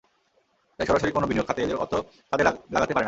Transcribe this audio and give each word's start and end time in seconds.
তাই 0.79 0.85
সরাসরি 0.87 1.11
কোনো 1.11 1.27
বিনিয়োগ 1.27 1.47
খাতে 1.47 1.61
এদের 1.63 1.77
অর্থ 1.83 1.93
কাজে 2.31 2.43
লাগাতে 2.45 2.59
পারে 2.77 2.85
না। 2.87 2.99